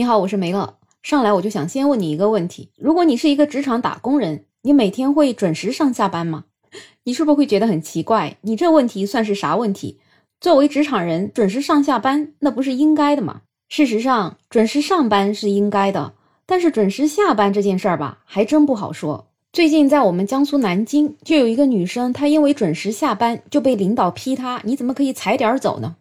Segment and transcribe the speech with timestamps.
[0.00, 0.78] 你好，我是梅乐。
[1.02, 6.44] 上来我就想先问你一个问题：如果你是一个职场打工人，你每天会准时上下班吗？
[7.04, 8.38] 你是不是会觉得很奇怪？
[8.40, 10.00] 你这问题算是啥问题？
[10.40, 13.42] 作为职场人，准时上下班那不是应该的吗？
[13.68, 16.14] 事实上，准时上班是应该的，
[16.46, 19.28] 但是准时下班这件事儿吧，还真不好说。
[19.52, 25.96] 最近在我们江苏南京，就有一个女生，她因为准时下班就被领导批她：“你怎么可以踩点走呢？”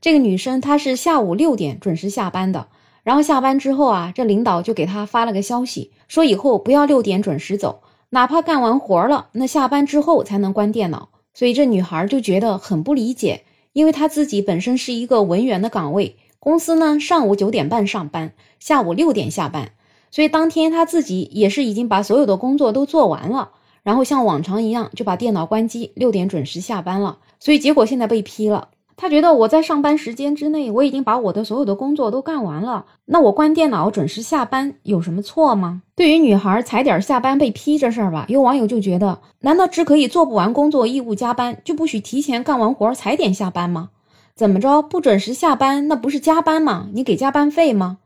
[0.00, 2.68] 这个女生她是下午六点准时下班的。
[3.02, 11.08] 然后下班之后啊，这领导就给他发了个消息，说以后不要六点准时走，哪怕干完活了，那下班之后才能关电脑。
[11.34, 19.72] 所以这女孩就觉得很不理解，因为她自己本身是一个文员的岗位，公司呢上午九点半上班，下午六点下班，
[20.10, 23.50] 所以当天她自己也是已经把所有的工作都做完了，
[23.82, 27.18] 然后像往常一样就把电脑关机，六点准时下班了。
[27.40, 28.68] 所以结果现在被批了。
[28.96, 35.82] 他觉得我在上班时间之内，我已经把我的所有的工作都干完了，那我关电脑准时下班有什么错吗？
[35.94, 43.90] 对于女孩踩点下班被批这事儿吧，有网友就觉得，难道只可以做不完工作义务加班，就不许提前干完活踩点下班吗？
[44.34, 46.88] 怎么着不准时下班，那不是加班吗？
[46.92, 47.98] 你给加班费吗？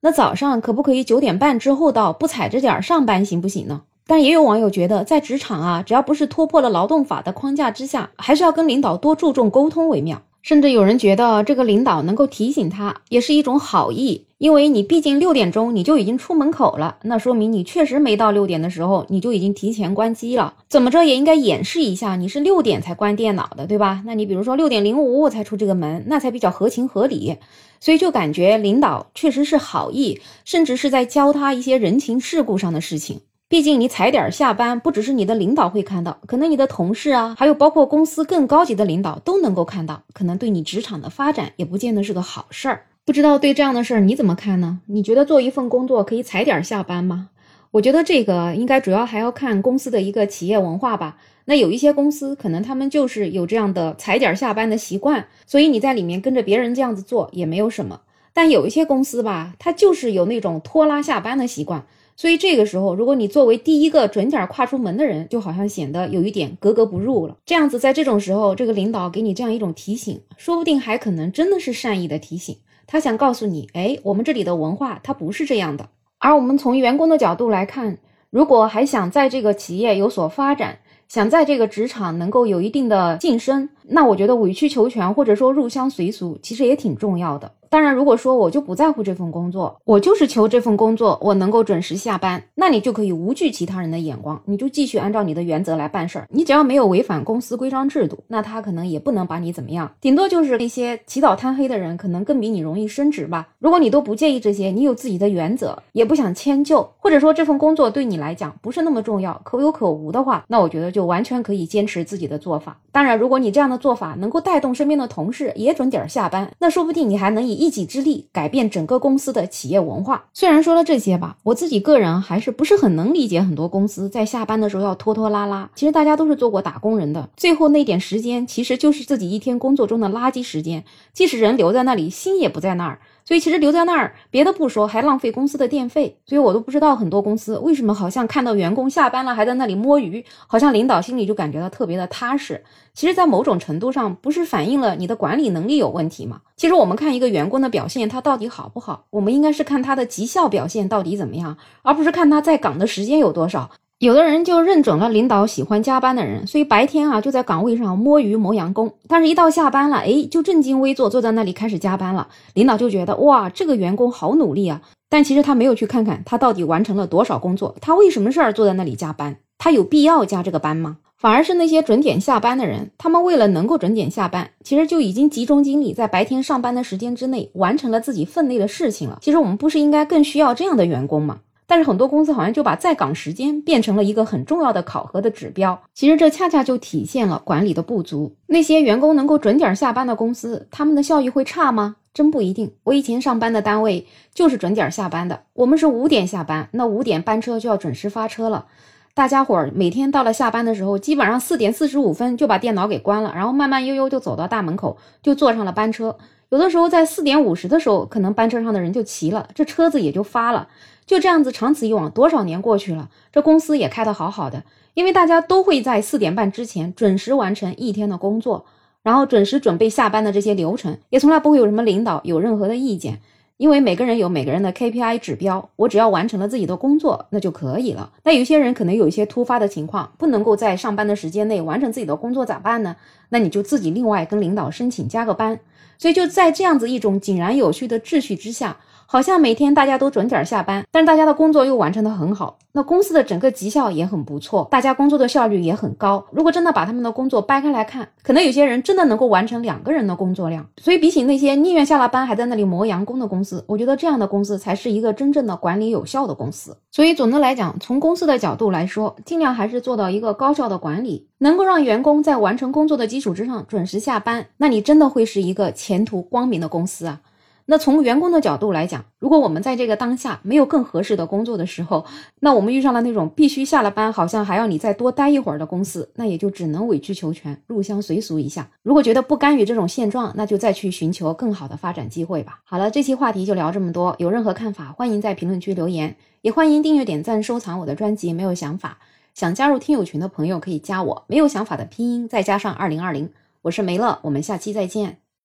[0.00, 3.82] 那早上可不可以九点半之后到，不踩着点上班行不行呢？
[4.06, 10.20] 但也有网友觉得，在职场啊，只要不是突破了劳动法的框架之下，还是要跟领导多注重沟通为妙。
[10.44, 24.02] 甚至有人觉得这个领导能够提醒他，也是一种好意，因为你毕竟六点钟你就已经出门口了，那说明你确实没到六点的时候你就已经提前关机了，怎么着也应该演示一下你是六点才关电脑的，对吧？
[24.04, 27.38] 那你比如说六点零五我才出这个门，那才比较合情合理，
[27.80, 33.22] 所以就感觉领导确实是好意，甚至是在教他一些人情世故上的事情。
[33.46, 42.86] 毕竟你踩点下班，不只是你的领导会看到，可能你的同事啊，还有包括公司更高级的领导都能够看到，可能对你职场的发展也不见得是个好事儿。
[43.04, 44.80] 不知道对这样的事儿你怎么看呢？
[44.86, 47.28] 你觉得做一份工作可以踩点下班吗？
[47.72, 51.18] 我觉得这个应该主要还要看公司的一个企业文化吧。
[51.44, 58.00] 那有一些公司可能他们就是有这样的踩点下班的习惯，所以你在里面跟着别人这样子做也没有什么。
[58.32, 61.84] 但有一些公司吧，它就是有那种拖拉下班的习惯。
[62.16, 67.36] 所以这个时候，如果你作为第一个准点跨出门的人，就好像显得有一点格格不入了。
[67.44, 72.56] 这样子，在这种时候，这个领导给你这样一种提醒，说不定还可能真的是善意的提醒。
[72.86, 75.88] 他想告诉你，哎，我们这里的文化它不是这样的。
[76.18, 77.98] 而我们从员工的角度来看，
[78.30, 87.52] 如果还想在这个企业有所发展，想在这个职场能够有一定的晋升，那我觉得委曲求全或者说入乡随俗，其实也挺重要的。
[87.74, 96.28] 当然，如果说我就不在乎这份工作，我就是求这份工作，我能够准时下班，那你就可以无惧其他人的眼光，你就继续按照你的原则来办事儿。
[96.30, 103.48] 你只要没有违反公司规章制度，那他可能也不能把你怎么样，顶多就是那些起早贪黑的人，可能更比你容易升职吧。
[103.58, 112.78] 如果你都不介意这些，你有自己的原则，也不想迁就，或者说这份工作对你来讲不是那么重要，可有可无的话，那我觉得就完全可以坚持自己的做法。
[112.92, 120.26] 当然，如果你这样的做法能够带动身边的同事也准点下班，那说不定你还能以一己之力改变整个公司的企业文化。
[120.34, 125.70] 虽然说了这些吧，我自己个人还是不是很能理解很多公司在下班的时候要拖拖拉拉。
[125.74, 133.00] 其实大家都是做过打工人的，最后那点时间其实就是自己一天工作中的垃圾时间，即使人留在那里，心也不在那儿。
[133.24, 136.18] 所以其实留在那儿，别的不说，还浪费公司的电费。
[136.26, 142.62] 所以我都不知道很多公司为什么好像看到员工下班了还在那里摸鱼，好像领导心里就感觉到特别的踏实。
[142.92, 146.40] 其实，在某种程度上，不是反映了你的管理能力有问题吗？
[146.56, 153.70] 其实我们看一个员工的表现，他到底好不好，我们应该是看他的绩效表现到底怎么样，而不是看他在岗的时间有多少。
[154.00, 162.28] 有的人就认准了领导喜欢加班的人，所以白天啊就在岗位上摸鱼磨洋工，但是一到下班了，哎，就正襟危坐坐在那里开始加班了。
[162.54, 170.98] 领导就觉得哇，这个员工好努力啊，但其实他没有去看看他到底完成了多少工作，他为什么事儿坐在那里加班，他有必要加这个班吗？
[171.16, 179.18] 反而是那些准点下班的人，他们为了能够准点下班，其实就已经集中精力在白天上班的时间之内完成了自己分内的事情了。
[179.22, 181.38] 其实我们不是应该更需要这样的员工吗？
[181.66, 188.36] 但是很多公司好像就把在岗时间变成了一个很重要的考核的指标，其实这恰恰就体现了管理的不足。
[188.46, 191.96] 那些员工能够准点下班的公司，他们的效益会差吗？
[192.12, 192.72] 真不一定。
[192.84, 198.66] 我以前上班的单位就是准点下班的，我们是五点下班，那五点班车就要准时发车了。
[199.14, 206.16] 大家伙儿每天到了下班的时候，基本上四点四十五分就把电脑给关了，然后慢慢悠悠就走到大门口，就坐上了班车。
[206.54, 210.68] 有的时候在四点五十的时候，可能班车上的人就齐了，这车子也就发了。
[211.04, 214.62] 就这样子，长此以往，多少年过去了，这公司也开得好好的，
[214.94, 218.66] 因为大家都会在四点半之前准时完成一天的工作，
[219.02, 223.18] 然后准时准备下班的这些流程，也从来不会有什么领导有任何的意见。
[223.56, 228.12] 因为每个人有每个人的 KPI 指标，我只要完成了自己的工作，那就可以了。
[228.22, 232.94] 那有些人可能有一些突发的情况，不能够在上班的时间内完成自己的工作，咋办呢？
[233.30, 235.58] 那你就自己另外跟领导申请加个班。
[235.98, 238.76] 所以就在这样子一种井然有序的秩序之下。
[239.06, 246.24] 好像每天大家都准点下班，但是大家的工作又完成的很好，那公司的整个绩效也很不错，大家工作的效率也很高。
[246.32, 250.66] 如果真的把他们的工作掰开来看，可能有些人真的能够完成两个人的工作量。
[250.78, 256.76] 所以比起那些宁愿下了班还在那里磨洋工的公司，我觉得这样的公司才是一个真正的管理有效的公司。
[256.90, 267.20] 所以总的来讲，从公司的角度来说，尽量还是做到一个高效的管理，能够让员工在完成工作的基础之上准时下班，那你真的会是一个前途光明的公司啊。
[267.66, 272.04] 那从员工的角度来讲，如果我们在这个当下没有更合适的工作的时候，
[272.40, 278.68] 那我们遇上了那种必须下了班好像还要你再多待一会儿的公司，那也就只能委曲求全，入乡随俗一下。
[278.82, 282.60] 如果觉得不甘于这种现状，那就再去寻求更好的发展机会吧。
[282.64, 288.34] 好了，这期话题就聊这么多，有任何看法欢迎在评论区留言，也欢迎订阅、点赞、收藏我的专辑。
[288.34, 288.98] 没有想法
[289.32, 293.30] 想加入听友群的朋友可以加我，没有想法的拼音再加上二零二零，
[293.62, 295.23] 我是梅乐，我们下期再见。